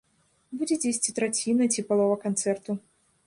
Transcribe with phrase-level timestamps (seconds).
[0.59, 2.71] Будзе дзесьці траціна ці палова канцэрту.